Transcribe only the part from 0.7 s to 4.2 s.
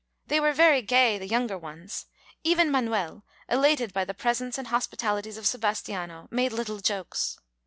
gay, the younger ones; even Manuel, elated by the